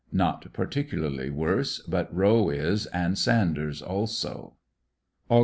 [0.11, 4.55] Not particularly worse, but Howe is, and Sanders also.
[5.29, 5.39] Aug.